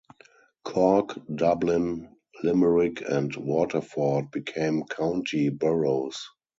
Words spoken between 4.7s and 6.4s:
county boroughs.